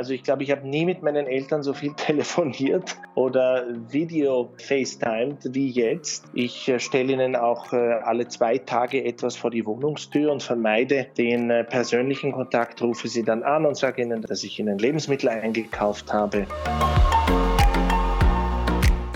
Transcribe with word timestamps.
Also 0.00 0.14
ich 0.14 0.22
glaube, 0.22 0.42
ich 0.44 0.50
habe 0.50 0.66
nie 0.66 0.86
mit 0.86 1.02
meinen 1.02 1.26
Eltern 1.26 1.62
so 1.62 1.74
viel 1.74 1.92
telefoniert 1.96 2.96
oder 3.16 3.66
Video 3.90 4.50
FaceTimed 4.56 5.54
wie 5.54 5.68
jetzt. 5.68 6.24
Ich 6.32 6.66
äh, 6.70 6.80
stelle 6.80 7.12
ihnen 7.12 7.36
auch 7.36 7.74
äh, 7.74 7.76
alle 7.76 8.26
zwei 8.26 8.56
Tage 8.56 9.04
etwas 9.04 9.36
vor 9.36 9.50
die 9.50 9.66
Wohnungstür 9.66 10.32
und 10.32 10.42
vermeide 10.42 11.08
den 11.18 11.50
äh, 11.50 11.64
persönlichen 11.64 12.32
Kontakt, 12.32 12.80
rufe 12.80 13.08
sie 13.08 13.22
dann 13.22 13.42
an 13.42 13.66
und 13.66 13.76
sage 13.76 14.00
ihnen, 14.00 14.22
dass 14.22 14.42
ich 14.42 14.58
ihnen 14.58 14.78
Lebensmittel 14.78 15.28
eingekauft 15.28 16.10
habe. 16.10 16.46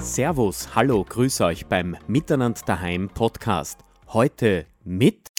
Servus, 0.03 0.69
hallo, 0.75 1.03
grüße 1.09 1.47
euch 1.47 1.65
beim 1.65 1.97
Miteinander 2.09 2.61
daheim 2.67 3.09
Podcast. 3.09 3.79
Heute 4.13 4.67
mit 4.85 5.31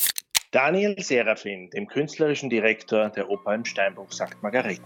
Daniel 0.56 0.96
Serafin, 1.02 1.70
dem 1.72 1.86
künstlerischen 1.86 2.50
Direktor 2.50 3.10
der 3.10 3.30
Oper 3.30 3.56
im 3.56 3.66
Steinbruch 3.66 4.10
St. 4.14 4.42
Margareten. 4.42 4.86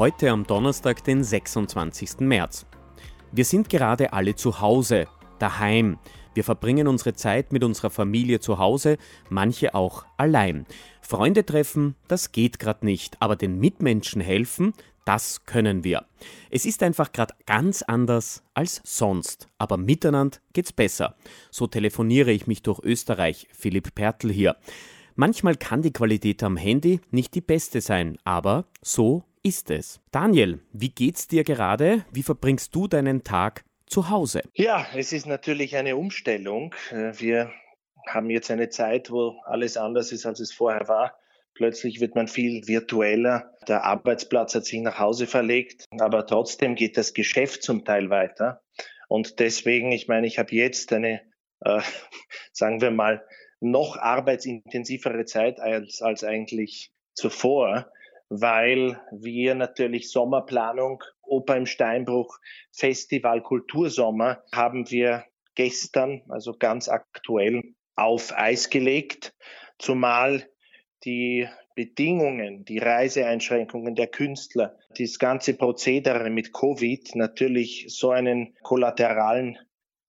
Heute 0.00 0.30
am 0.30 0.46
Donnerstag, 0.46 1.04
den 1.04 1.22
26. 1.22 2.20
März. 2.20 2.64
Wir 3.32 3.44
sind 3.44 3.68
gerade 3.68 4.14
alle 4.14 4.34
zu 4.34 4.62
Hause, 4.62 5.06
daheim. 5.38 5.98
Wir 6.32 6.42
verbringen 6.42 6.88
unsere 6.88 7.12
Zeit 7.12 7.52
mit 7.52 7.62
unserer 7.62 7.90
Familie 7.90 8.40
zu 8.40 8.56
Hause, 8.56 8.96
manche 9.28 9.74
auch 9.74 10.06
allein. 10.16 10.64
Freunde 11.02 11.44
treffen, 11.44 11.96
das 12.08 12.32
geht 12.32 12.58
gerade 12.58 12.86
nicht, 12.86 13.18
aber 13.20 13.36
den 13.36 13.58
Mitmenschen 13.58 14.22
helfen, 14.22 14.72
das 15.04 15.44
können 15.44 15.84
wir. 15.84 16.06
Es 16.48 16.64
ist 16.64 16.82
einfach 16.82 17.12
gerade 17.12 17.34
ganz 17.44 17.82
anders 17.82 18.42
als 18.54 18.80
sonst, 18.84 19.48
aber 19.58 19.76
miteinander 19.76 20.38
geht's 20.54 20.72
besser. 20.72 21.14
So 21.50 21.66
telefoniere 21.66 22.32
ich 22.32 22.46
mich 22.46 22.62
durch 22.62 22.80
Österreich. 22.82 23.48
Philipp 23.52 23.94
Pertl 23.94 24.32
hier. 24.32 24.56
Manchmal 25.14 25.56
kann 25.56 25.82
die 25.82 25.92
Qualität 25.92 26.42
am 26.42 26.56
Handy 26.56 27.00
nicht 27.10 27.34
die 27.34 27.42
beste 27.42 27.82
sein, 27.82 28.16
aber 28.24 28.64
so 28.80 29.24
ist 29.42 29.70
es. 29.70 30.00
Daniel, 30.10 30.60
wie 30.72 30.90
geht's 30.90 31.28
dir 31.28 31.44
gerade? 31.44 32.04
Wie 32.12 32.22
verbringst 32.22 32.74
du 32.74 32.86
deinen 32.88 33.24
Tag 33.24 33.64
zu 33.86 34.10
Hause? 34.10 34.42
Ja, 34.54 34.86
es 34.94 35.12
ist 35.12 35.26
natürlich 35.26 35.76
eine 35.76 35.96
Umstellung. 35.96 36.74
Wir 36.90 37.50
haben 38.06 38.30
jetzt 38.30 38.50
eine 38.50 38.68
Zeit, 38.68 39.10
wo 39.10 39.40
alles 39.44 39.76
anders 39.76 40.12
ist, 40.12 40.26
als 40.26 40.40
es 40.40 40.52
vorher 40.52 40.88
war. 40.88 41.18
Plötzlich 41.54 42.00
wird 42.00 42.14
man 42.14 42.28
viel 42.28 42.66
virtueller. 42.66 43.54
Der 43.68 43.84
Arbeitsplatz 43.84 44.54
hat 44.54 44.64
sich 44.64 44.80
nach 44.80 44.98
Hause 44.98 45.26
verlegt, 45.26 45.84
aber 45.98 46.26
trotzdem 46.26 46.74
geht 46.74 46.96
das 46.96 47.12
Geschäft 47.12 47.62
zum 47.62 47.84
Teil 47.84 48.08
weiter. 48.08 48.62
Und 49.08 49.40
deswegen, 49.40 49.90
ich 49.92 50.06
meine, 50.06 50.26
ich 50.26 50.38
habe 50.38 50.54
jetzt 50.54 50.92
eine, 50.92 51.20
äh, 51.60 51.80
sagen 52.52 52.80
wir 52.80 52.90
mal, 52.90 53.24
noch 53.60 53.96
arbeitsintensivere 53.96 55.24
Zeit 55.26 55.60
als, 55.60 56.00
als 56.00 56.24
eigentlich 56.24 56.92
zuvor, 57.12 57.92
weil 58.30 59.00
wir 59.10 59.56
natürlich 59.56 60.10
Sommerplanung, 60.10 61.02
Oper 61.20 61.56
im 61.56 61.66
Steinbruch, 61.66 62.38
Festival 62.72 63.42
Kultursommer 63.42 64.42
haben 64.52 64.90
wir 64.90 65.24
gestern, 65.56 66.22
also 66.28 66.54
ganz 66.58 66.88
aktuell, 66.88 67.74
auf 67.96 68.32
Eis 68.34 68.70
gelegt, 68.70 69.34
zumal 69.78 70.48
die 71.04 71.48
Bedingungen, 71.74 72.64
die 72.64 72.78
Reiseeinschränkungen 72.78 73.94
der 73.94 74.06
Künstler, 74.06 74.78
das 74.96 75.18
ganze 75.18 75.54
Prozedere 75.54 76.30
mit 76.30 76.52
Covid 76.52 77.14
natürlich 77.16 77.86
so 77.88 78.10
einen 78.10 78.54
kollateralen 78.62 79.58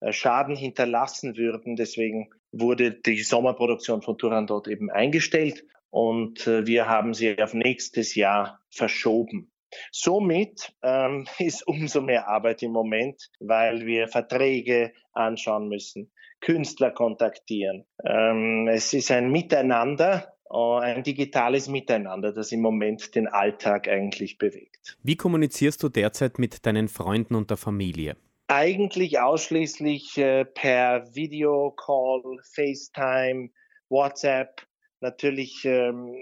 äh, 0.00 0.12
Schaden 0.12 0.54
hinterlassen 0.54 1.36
würden. 1.36 1.76
Deswegen 1.76 2.30
wurde 2.52 2.92
die 2.92 3.22
Sommerproduktion 3.22 4.02
von 4.02 4.16
Turandot 4.16 4.68
eben 4.68 4.90
eingestellt 4.90 5.64
und 5.92 6.46
äh, 6.46 6.66
wir 6.66 6.88
haben 6.88 7.12
sie 7.12 7.40
auf 7.40 7.52
nächstes 7.52 8.14
Jahr 8.14 8.60
verschoben. 8.70 9.52
Somit 9.90 10.74
ähm, 10.82 11.26
ist 11.38 11.66
umso 11.68 12.00
mehr 12.00 12.28
Arbeit 12.28 12.62
im 12.62 12.72
Moment, 12.72 13.30
weil 13.40 13.84
wir 13.86 14.08
Verträge 14.08 14.92
anschauen 15.12 15.68
müssen, 15.68 16.10
Künstler 16.40 16.90
kontaktieren. 16.90 17.84
Ähm, 18.04 18.68
es 18.68 18.92
ist 18.94 19.10
ein 19.10 19.30
Miteinander 19.30 20.32
äh, 20.50 20.80
ein 20.80 21.02
digitales 21.02 21.68
Miteinander, 21.68 22.32
das 22.32 22.52
im 22.52 22.62
Moment 22.62 23.14
den 23.14 23.28
Alltag 23.28 23.86
eigentlich 23.86 24.38
bewegt. 24.38 24.96
Wie 25.02 25.16
kommunizierst 25.16 25.82
du 25.82 25.90
derzeit 25.90 26.38
mit 26.38 26.64
deinen 26.64 26.88
Freunden 26.88 27.34
und 27.34 27.50
der 27.50 27.58
Familie? 27.58 28.16
Eigentlich 28.48 29.20
ausschließlich 29.20 30.16
äh, 30.16 30.46
per 30.46 31.14
Videocall, 31.14 32.38
FaceTime, 32.42 33.50
WhatsApp, 33.90 34.62
natürlich 35.02 35.64
ähm, 35.64 36.14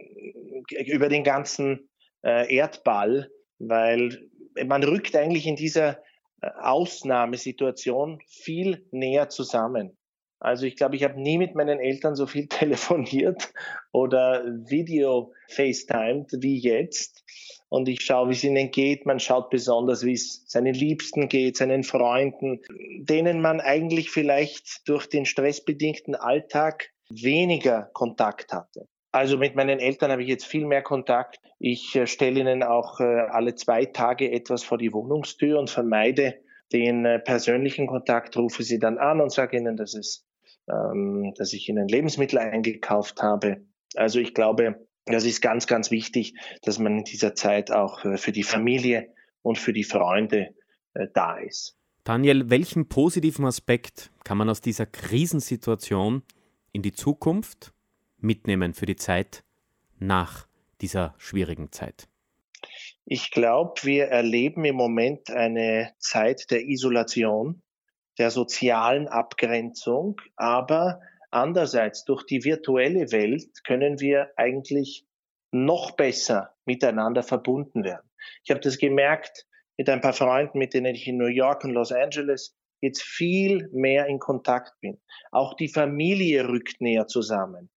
über 0.86 1.08
den 1.08 1.24
ganzen 1.24 1.88
äh, 2.22 2.54
Erdball, 2.54 3.30
weil 3.58 4.28
man 4.66 4.82
rückt 4.82 5.14
eigentlich 5.14 5.46
in 5.46 5.56
dieser 5.56 6.02
Ausnahmesituation 6.40 8.20
viel 8.26 8.86
näher 8.90 9.28
zusammen. 9.28 9.96
Also 10.38 10.64
ich 10.64 10.76
glaube, 10.76 10.96
ich 10.96 11.04
habe 11.04 11.20
nie 11.20 11.36
mit 11.36 11.54
meinen 11.54 11.78
Eltern 11.78 12.16
so 12.16 12.26
viel 12.26 12.46
telefoniert 12.48 13.52
oder 13.92 14.44
Video 14.68 15.32
FaceTimed 15.48 16.32
wie 16.40 16.58
jetzt. 16.58 17.22
Und 17.68 17.88
ich 17.88 18.00
schaue, 18.00 18.30
wie 18.30 18.32
es 18.32 18.42
ihnen 18.42 18.72
geht. 18.72 19.06
Man 19.06 19.20
schaut 19.20 19.50
besonders, 19.50 20.04
wie 20.04 20.14
es 20.14 20.42
seinen 20.48 20.74
Liebsten 20.74 21.28
geht, 21.28 21.56
seinen 21.56 21.84
Freunden, 21.84 22.62
denen 23.02 23.40
man 23.40 23.60
eigentlich 23.60 24.10
vielleicht 24.10 24.88
durch 24.88 25.06
den 25.06 25.24
stressbedingten 25.24 26.16
Alltag 26.16 26.90
weniger 27.10 27.90
Kontakt 27.92 28.52
hatte. 28.52 28.88
Also 29.12 29.38
mit 29.38 29.56
meinen 29.56 29.80
Eltern 29.80 30.12
habe 30.12 30.22
ich 30.22 30.28
jetzt 30.28 30.46
viel 30.46 30.66
mehr 30.66 30.82
Kontakt. 30.82 31.40
Ich 31.58 31.96
äh, 31.96 32.06
stelle 32.06 32.40
ihnen 32.40 32.62
auch 32.62 33.00
äh, 33.00 33.04
alle 33.04 33.54
zwei 33.56 33.84
Tage 33.84 34.30
etwas 34.30 34.62
vor 34.62 34.78
die 34.78 34.92
Wohnungstür 34.92 35.58
und 35.58 35.68
vermeide 35.68 36.36
den 36.72 37.04
äh, 37.04 37.18
persönlichen 37.18 37.88
Kontakt, 37.88 38.36
rufe 38.36 38.62
sie 38.62 38.78
dann 38.78 38.98
an 38.98 39.20
und 39.20 39.32
sage 39.32 39.56
ihnen, 39.56 39.76
dass 39.76 39.94
es 39.94 40.26
ähm, 40.70 41.32
dass 41.36 41.52
ich 41.52 41.68
ihnen 41.68 41.88
Lebensmittel 41.88 42.38
eingekauft 42.38 43.20
habe. 43.22 43.64
Also 43.96 44.20
ich 44.20 44.34
glaube, 44.34 44.86
das 45.06 45.24
ist 45.24 45.40
ganz, 45.40 45.66
ganz 45.66 45.90
wichtig, 45.90 46.34
dass 46.62 46.78
man 46.78 46.98
in 46.98 47.04
dieser 47.04 47.34
Zeit 47.34 47.72
auch 47.72 48.00
für 48.16 48.30
die 48.30 48.44
Familie 48.44 49.08
und 49.42 49.58
für 49.58 49.72
die 49.72 49.82
Freunde 49.82 50.54
da 51.14 51.38
ist. 51.38 51.76
Daniel, 52.04 52.50
welchen 52.50 52.88
positiven 52.88 53.46
Aspekt 53.46 54.12
kann 54.22 54.38
man 54.38 54.48
aus 54.48 54.60
dieser 54.60 54.86
Krisensituation 54.86 56.22
in 56.72 56.82
die 56.82 56.92
Zukunft 56.92 57.72
mitnehmen 58.18 58.74
für 58.74 58.86
die 58.86 58.96
Zeit 58.96 59.44
nach 59.98 60.46
dieser 60.80 61.14
schwierigen 61.18 61.72
Zeit? 61.72 62.08
Ich 63.04 63.30
glaube, 63.30 63.74
wir 63.82 64.06
erleben 64.06 64.64
im 64.64 64.76
Moment 64.76 65.30
eine 65.30 65.92
Zeit 65.98 66.50
der 66.50 66.66
Isolation 66.66 67.62
der 68.18 68.30
sozialen 68.30 69.08
Abgrenzung, 69.08 70.20
aber 70.36 71.00
andererseits 71.30 72.04
durch 72.04 72.24
die 72.24 72.44
virtuelle 72.44 73.12
Welt 73.12 73.64
können 73.64 74.00
wir 74.00 74.30
eigentlich 74.36 75.06
noch 75.52 75.92
besser 75.92 76.54
miteinander 76.64 77.22
verbunden 77.22 77.82
werden. 77.82 78.08
Ich 78.44 78.50
habe 78.50 78.60
das 78.60 78.78
gemerkt 78.78 79.46
mit 79.76 79.88
ein 79.88 80.00
paar 80.00 80.12
Freunden, 80.12 80.58
mit 80.58 80.74
denen 80.74 80.94
ich 80.94 81.08
in 81.08 81.16
New 81.16 81.26
York 81.26 81.64
und 81.64 81.70
Los 81.70 81.92
Angeles 81.92 82.54
jetzt 82.80 83.02
viel 83.02 83.68
mehr 83.72 84.06
in 84.06 84.18
Kontakt 84.18 84.72
bin. 84.80 84.98
Auch 85.30 85.54
die 85.54 85.68
Familie 85.68 86.48
rückt 86.48 86.80
näher 86.80 87.06
zusammen. 87.06 87.70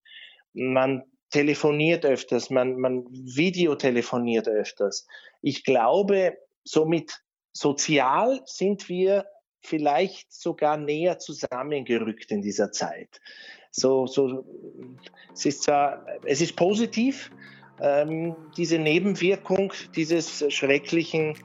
Man 0.53 1.03
telefoniert 1.29 2.05
öfters, 2.05 2.49
man, 2.49 2.79
man 2.79 3.05
videotelefoniert 3.09 4.47
öfters. 4.47 5.07
Ich 5.41 5.63
glaube, 5.63 6.37
somit 6.63 7.21
sozial 7.53 8.41
sind 8.45 8.87
wir 8.87 9.25
vielleicht 9.61 10.31
sogar 10.31 10.77
näher 10.77 11.19
zusammengerückt 11.19 12.31
in 12.31 12.41
dieser 12.41 12.71
Zeit. 12.71 13.19
So, 13.71 14.05
so, 14.05 14.45
es 15.33 15.45
ist 15.45 15.63
zwar, 15.63 16.05
es 16.25 16.41
ist 16.41 16.55
positiv, 16.55 17.31
ähm, 17.81 18.35
diese 18.55 18.77
Nebenwirkung 18.77 19.73
dieses 19.95 20.45
schrecklichen, 20.53 21.35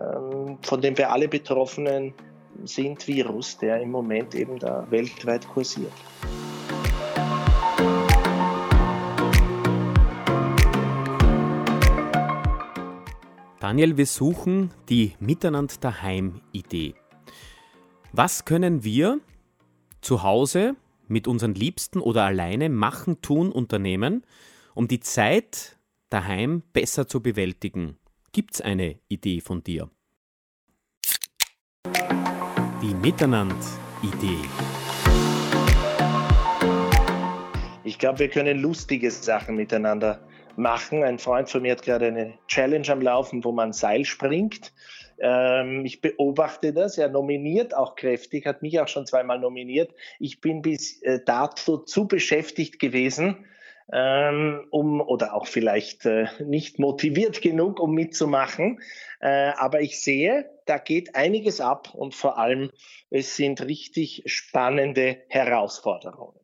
ähm, 0.00 0.58
von 0.62 0.80
dem 0.80 0.96
wir 0.96 1.12
alle 1.12 1.28
Betroffenen 1.28 2.14
sind, 2.64 3.06
Virus, 3.06 3.58
der 3.58 3.80
im 3.80 3.90
Moment 3.90 4.34
eben 4.34 4.58
da 4.58 4.86
weltweit 4.90 5.46
kursiert. 5.48 5.92
Daniel, 13.60 13.96
wir 13.96 14.06
suchen 14.06 14.70
die 14.88 15.14
Miteinander 15.18 15.74
daheim 15.80 16.40
Idee. 16.52 16.94
Was 18.12 18.44
können 18.44 18.84
wir 18.84 19.20
zu 20.00 20.22
Hause 20.22 20.76
mit 21.08 21.26
unseren 21.26 21.54
Liebsten 21.54 22.00
oder 22.00 22.24
alleine 22.24 22.68
machen, 22.68 23.22
tun, 23.22 23.50
unternehmen, 23.50 24.24
um 24.74 24.86
die 24.86 25.00
Zeit 25.00 25.78
daheim 26.10 26.62
besser 26.72 27.08
zu 27.08 27.20
bewältigen? 27.20 27.96
Gibt 28.30 28.54
es 28.54 28.60
eine 28.60 29.00
Idee 29.08 29.40
von 29.40 29.64
dir? 29.64 29.90
Die 32.82 32.94
Miteinander-Idee. 32.94 34.44
Ich 37.84 37.98
glaube, 37.98 38.18
wir 38.18 38.28
können 38.28 38.58
lustige 38.58 39.10
Sachen 39.10 39.56
miteinander 39.56 40.20
machen. 40.56 41.02
Ein 41.02 41.18
Freund 41.18 41.48
von 41.48 41.62
mir 41.62 41.72
hat 41.72 41.82
gerade 41.82 42.08
eine 42.08 42.34
Challenge 42.48 42.86
am 42.90 43.00
Laufen, 43.00 43.44
wo 43.44 43.52
man 43.52 43.72
Seil 43.72 44.04
springt. 44.04 44.74
Ähm, 45.18 45.86
ich 45.86 46.02
beobachte 46.02 46.74
das. 46.74 46.98
Er 46.98 47.08
nominiert 47.08 47.74
auch 47.74 47.94
kräftig, 47.94 48.44
hat 48.44 48.60
mich 48.60 48.78
auch 48.78 48.88
schon 48.88 49.06
zweimal 49.06 49.38
nominiert. 49.38 49.94
Ich 50.18 50.42
bin 50.42 50.60
bis 50.60 51.00
äh, 51.00 51.20
dato 51.24 51.78
zu 51.78 52.06
beschäftigt 52.06 52.78
gewesen, 52.78 53.46
ähm, 53.92 54.66
um 54.70 55.00
oder 55.00 55.34
auch 55.34 55.46
vielleicht 55.46 56.06
äh, 56.06 56.26
nicht 56.44 56.78
motiviert 56.78 57.40
genug, 57.40 57.80
um 57.80 57.92
mitzumachen. 57.92 58.80
Äh, 59.20 59.52
aber 59.56 59.80
ich 59.80 60.00
sehe, 60.02 60.50
da 60.66 60.78
geht 60.78 61.14
einiges 61.14 61.60
ab 61.60 61.94
und 61.94 62.14
vor 62.14 62.38
allem 62.38 62.70
es 63.10 63.36
sind 63.36 63.62
richtig 63.62 64.22
spannende 64.26 65.18
Herausforderungen. 65.28 66.38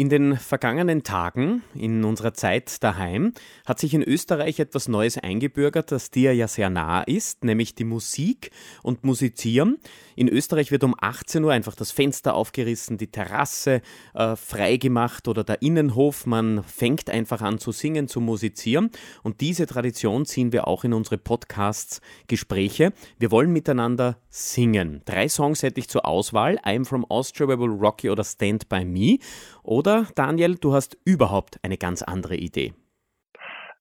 In 0.00 0.08
den 0.08 0.38
vergangenen 0.38 1.02
Tagen, 1.02 1.62
in 1.74 2.04
unserer 2.04 2.32
Zeit 2.32 2.82
daheim, 2.82 3.34
hat 3.66 3.78
sich 3.78 3.92
in 3.92 4.02
Österreich 4.02 4.58
etwas 4.58 4.88
Neues 4.88 5.18
eingebürgert, 5.18 5.92
das 5.92 6.10
dir 6.10 6.34
ja 6.34 6.48
sehr 6.48 6.70
nah 6.70 7.02
ist, 7.02 7.44
nämlich 7.44 7.74
die 7.74 7.84
Musik 7.84 8.50
und 8.82 9.04
Musizieren. 9.04 9.76
In 10.16 10.26
Österreich 10.26 10.70
wird 10.70 10.84
um 10.84 10.94
18 10.98 11.44
Uhr 11.44 11.52
einfach 11.52 11.74
das 11.74 11.90
Fenster 11.90 12.32
aufgerissen, 12.32 12.96
die 12.96 13.08
Terrasse 13.08 13.82
äh, 14.14 14.36
freigemacht 14.36 15.28
oder 15.28 15.44
der 15.44 15.60
Innenhof. 15.60 16.24
Man 16.24 16.62
fängt 16.62 17.10
einfach 17.10 17.42
an 17.42 17.58
zu 17.58 17.70
singen, 17.70 18.08
zu 18.08 18.22
musizieren. 18.22 18.90
Und 19.22 19.42
diese 19.42 19.66
Tradition 19.66 20.24
ziehen 20.24 20.50
wir 20.52 20.66
auch 20.66 20.82
in 20.84 20.94
unsere 20.94 21.18
Podcasts, 21.18 22.00
Gespräche. 22.26 22.94
Wir 23.18 23.30
wollen 23.30 23.52
miteinander 23.52 24.16
singen. 24.30 25.02
Drei 25.04 25.28
Songs 25.28 25.62
hätte 25.62 25.80
ich 25.80 25.88
zur 25.90 26.06
Auswahl. 26.06 26.58
I'm 26.60 26.86
from 26.86 27.04
Austria, 27.04 27.48
We 27.48 27.58
Will 27.58 27.68
Rock 27.70 28.02
You 28.02 28.12
oder 28.12 28.24
Stand 28.24 28.68
By 28.70 28.84
Me. 28.86 29.18
Oder, 29.62 29.89
Daniel, 30.14 30.56
du 30.56 30.72
hast 30.72 30.96
überhaupt 31.04 31.58
eine 31.62 31.78
ganz 31.78 32.02
andere 32.02 32.36
Idee? 32.36 32.74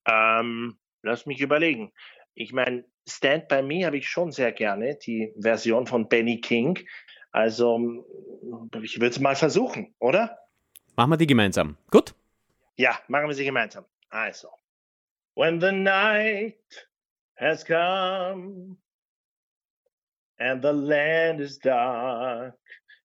Ähm, 0.06 0.78
lass 1.02 1.26
mich 1.26 1.42
überlegen. 1.42 1.92
Ich 2.34 2.54
meine, 2.54 2.86
Stand 3.08 3.48
By 3.48 3.62
Me 3.62 3.86
habe 3.86 3.98
ich 3.98 4.08
schon 4.08 4.32
sehr 4.32 4.52
gerne, 4.52 4.98
die 4.98 5.34
Version 5.40 5.88
von 5.88 6.08
Benny 6.08 6.40
King. 6.42 6.80
Also, 7.32 8.06
ich 8.82 9.00
würde 9.00 9.12
es 9.12 9.20
mal 9.20 9.36
versuchen, 9.36 9.94
oder? 10.00 10.38
Machen 10.96 11.12
wir 11.12 11.18
die 11.18 11.28
gemeinsam. 11.28 11.78
Gut? 11.92 12.16
Ja, 12.76 13.00
machen 13.08 13.28
wir 13.28 13.36
sie 13.36 13.46
gemeinsam. 13.46 13.86
Also. 14.10 14.50
When 15.36 15.62
the 15.62 15.72
night 15.72 16.58
has 17.36 17.64
come 17.64 18.78
and 20.38 20.62
the 20.62 20.72
land 20.72 21.40
is 21.40 21.60
dark 21.60 22.58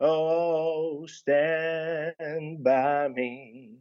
Oh, 0.00 1.04
stand 1.06 2.64
by 2.64 3.08
me. 3.08 3.76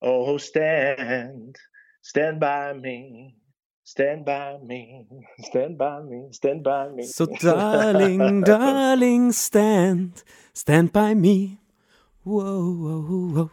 Oh, 0.00 0.38
stand, 0.38 1.56
stand 2.00 2.40
by 2.40 2.72
me. 2.72 3.36
Stand 3.84 4.24
by 4.24 4.58
me, 4.64 5.04
stand 5.40 5.76
by 5.76 6.00
me, 6.00 6.28
stand 6.30 6.62
by 6.62 6.88
me. 6.88 7.02
So, 7.02 7.26
darling, 7.26 8.42
darling, 8.44 9.32
stand, 9.32 10.22
stand 10.54 10.92
by 10.92 11.14
me. 11.14 11.58
Whoa, 12.22 12.72
whoa, 12.72 13.00
whoa. 13.34 13.50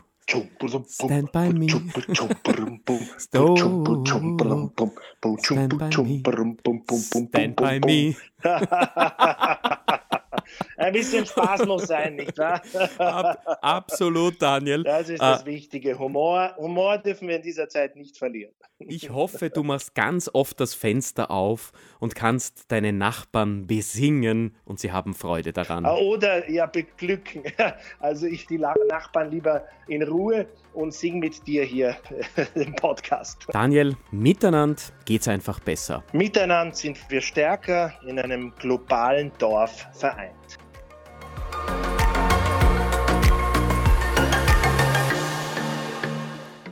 Stand 0.87 1.31
by 1.31 1.49
me. 1.49 1.69
Stand 3.17 3.49
by 5.79 5.89
me. 5.89 6.23
Stand 7.01 7.55
by 7.55 7.79
me. 7.79 8.15
Ein 10.79 10.93
bisschen 10.93 11.25
Spaß 11.25 11.65
muss 11.65 11.87
sein, 11.87 12.15
nicht 12.15 12.37
wahr? 12.37 12.61
Ab, 12.97 13.57
absolut, 13.61 14.41
Daniel. 14.41 14.83
Das 14.83 15.09
ist 15.09 15.21
das 15.21 15.43
uh, 15.43 15.45
Wichtige. 15.45 15.99
Humor, 15.99 16.55
Humor 16.57 16.97
dürfen 16.97 17.27
wir 17.27 17.35
in 17.35 17.41
dieser 17.41 17.67
Zeit 17.67 17.95
nicht 17.97 18.17
verlieren. 18.17 18.53
Ich 18.79 19.09
hoffe, 19.09 19.49
du 19.49 19.63
machst 19.63 19.93
ganz 19.93 20.29
oft 20.31 20.57
das 20.61 20.73
Fenster 20.73 21.31
auf 21.31 21.73
und 21.99 22.15
kannst 22.15 22.71
deine 22.71 22.93
Nachbarn 22.93 23.67
besingen 23.67 24.55
und 24.63 24.79
sie 24.79 24.93
haben 24.93 25.13
Freude 25.13 25.51
daran. 25.51 25.85
Ah, 25.85 25.95
oder 25.95 26.49
ja, 26.49 26.65
beglücken. 26.65 27.43
Also 27.99 28.27
ich 28.27 28.47
die 28.47 28.57
Nachbarn 28.57 29.31
lieber 29.31 29.65
in 29.87 30.03
Ruhe 30.03 30.47
und 30.73 30.93
sing 30.93 31.19
mit 31.19 31.45
dir 31.45 31.63
hier 31.63 31.97
den 32.55 32.73
Podcast. 32.75 33.45
Daniel, 33.51 33.97
miteinander 34.11 34.81
geht's 35.05 35.27
einfach 35.27 35.59
besser. 35.59 36.03
Miteinander 36.13 36.73
sind 36.73 36.97
wir 37.09 37.21
stärker 37.21 37.93
in 38.07 38.17
einem 38.17 38.53
globalen 38.57 39.31
Dorf 39.37 39.87
vereint. 39.93 40.38